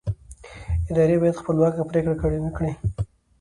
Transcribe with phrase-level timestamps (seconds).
[0.89, 2.71] ادارې باید خپلواکه پرېکړې وکړي